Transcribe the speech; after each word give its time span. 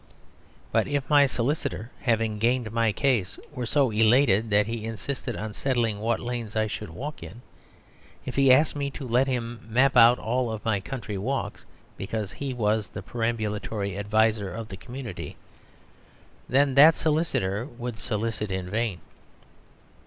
But 0.71 0.87
if 0.87 1.07
my 1.11 1.27
solicitor, 1.27 1.91
having 1.99 2.39
gained 2.39 2.71
my 2.71 2.91
case, 2.91 3.37
were 3.53 3.67
so 3.67 3.91
elated 3.91 4.49
that 4.49 4.65
he 4.65 4.83
insisted 4.83 5.35
on 5.35 5.53
settling 5.53 5.99
what 5.99 6.19
lanes 6.19 6.55
I 6.55 6.65
should 6.65 6.89
walk 6.89 7.21
in; 7.21 7.43
if 8.25 8.35
he 8.35 8.51
asked 8.51 8.75
me 8.75 8.89
to 8.89 9.07
let 9.07 9.27
him 9.27 9.59
map 9.69 9.95
out 9.95 10.17
all 10.17 10.59
my 10.65 10.79
country 10.79 11.19
walks, 11.19 11.67
because 11.97 12.31
he 12.33 12.51
was 12.51 12.87
the 12.87 13.03
perambulatory 13.03 13.95
adviser 13.95 14.51
of 14.51 14.69
the 14.69 14.75
community 14.77 15.37
then 16.49 16.73
that 16.73 16.95
solicitor 16.95 17.67
would 17.77 17.99
solicit 17.99 18.49
in 18.51 18.71
vain. 18.71 19.01